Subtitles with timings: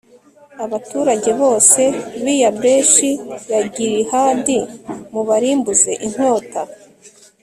[0.65, 1.81] abaturage bose
[2.23, 3.09] b'i yabeshi
[3.51, 4.57] ya gilihadi
[5.11, 6.61] mubarimbuze inkota